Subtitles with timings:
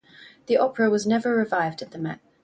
[0.47, 2.19] The opera was never revived at the Met.